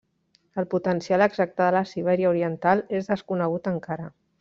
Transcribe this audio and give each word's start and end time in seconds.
El 0.61 0.65
potencial 0.71 1.25
exacte 1.27 1.61
de 1.67 1.77
la 1.77 1.85
Sibèria 1.93 2.33
Oriental 2.33 2.85
és 3.03 3.15
desconegut 3.15 3.75
encara. 3.79 4.15